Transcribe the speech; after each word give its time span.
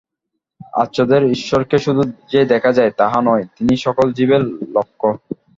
আর্যদের 0.73 1.21
ঈশ্বরকে 1.31 1.77
শুধু 1.77 2.01
যে 2.31 2.41
দেখা 2.45 2.71
যায়, 2.71 2.91
তাহা 2.91 3.19
নয়, 3.21 3.43
তিনি 3.55 3.73
সকল 3.77 4.07
জীবের 4.13 4.43
লক্ষ্য। 4.75 5.07